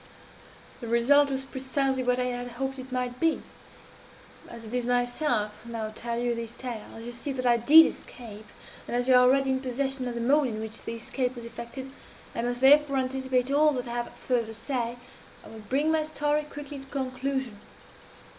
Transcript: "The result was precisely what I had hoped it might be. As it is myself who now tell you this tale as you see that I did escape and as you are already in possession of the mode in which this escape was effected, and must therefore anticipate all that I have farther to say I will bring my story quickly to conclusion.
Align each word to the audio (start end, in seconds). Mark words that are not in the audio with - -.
"The 0.79 0.87
result 0.87 1.29
was 1.29 1.45
precisely 1.45 2.01
what 2.01 2.17
I 2.19 2.23
had 2.23 2.47
hoped 2.53 2.79
it 2.79 2.91
might 2.91 3.19
be. 3.19 3.43
As 4.49 4.65
it 4.65 4.73
is 4.73 4.87
myself 4.87 5.61
who 5.61 5.71
now 5.71 5.91
tell 5.93 6.17
you 6.17 6.33
this 6.33 6.53
tale 6.53 6.87
as 6.95 7.03
you 7.03 7.11
see 7.11 7.31
that 7.33 7.45
I 7.45 7.57
did 7.57 7.85
escape 7.85 8.47
and 8.87 8.95
as 8.95 9.07
you 9.07 9.13
are 9.13 9.19
already 9.21 9.51
in 9.51 9.61
possession 9.61 10.07
of 10.07 10.15
the 10.15 10.21
mode 10.21 10.47
in 10.47 10.59
which 10.59 10.85
this 10.85 11.03
escape 11.03 11.35
was 11.35 11.45
effected, 11.45 11.91
and 12.33 12.47
must 12.47 12.61
therefore 12.61 12.97
anticipate 12.97 13.51
all 13.51 13.73
that 13.73 13.87
I 13.87 13.91
have 13.93 14.11
farther 14.15 14.47
to 14.47 14.55
say 14.55 14.97
I 15.45 15.49
will 15.49 15.59
bring 15.59 15.91
my 15.91 16.01
story 16.01 16.45
quickly 16.49 16.79
to 16.79 16.85
conclusion. 16.87 17.59